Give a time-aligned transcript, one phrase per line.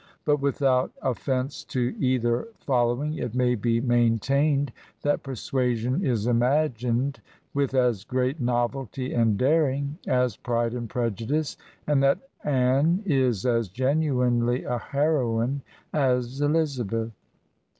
[0.25, 6.39] But without oflFence to either follow ing, it may be maintained that" Persuasion" is im
[6.39, 7.17] agined
[7.53, 13.69] with as great novelty and daring as" Pride and Prejudice/' and that Anne is as
[13.69, 15.61] genuinely a heroine
[15.93, 17.11] as Elizabeth.